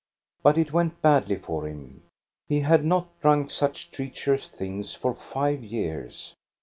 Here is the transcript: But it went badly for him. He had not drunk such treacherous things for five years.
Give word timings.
But 0.41 0.57
it 0.57 0.73
went 0.73 0.99
badly 1.03 1.35
for 1.35 1.67
him. 1.67 2.01
He 2.49 2.61
had 2.61 2.83
not 2.83 3.19
drunk 3.21 3.51
such 3.51 3.91
treacherous 3.91 4.47
things 4.47 4.95
for 4.95 5.13
five 5.13 5.63
years. 5.63 6.33